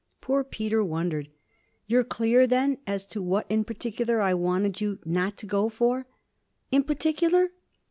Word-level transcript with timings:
Poor 0.19 0.43
Peter 0.43 0.83
wondered. 0.83 1.29
'You're 1.85 2.03
clear 2.03 2.47
then 2.47 2.79
as 2.87 3.05
to 3.05 3.21
what 3.21 3.45
in 3.51 3.63
particular 3.63 4.19
I 4.19 4.33
wanted 4.33 4.81
you 4.81 4.97
not 5.05 5.37
to 5.37 5.45
go 5.45 5.69
for?' 5.69 6.07
'In 6.71 6.81
particular?' 6.83 7.49